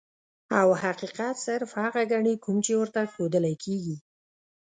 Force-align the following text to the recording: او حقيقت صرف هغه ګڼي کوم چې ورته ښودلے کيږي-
او 0.61 0.69
حقيقت 0.83 1.35
صرف 1.45 1.69
هغه 1.83 2.01
ګڼي 2.11 2.33
کوم 2.43 2.57
چې 2.65 2.73
ورته 2.81 3.01
ښودلے 3.13 3.53
کيږي- 3.63 3.95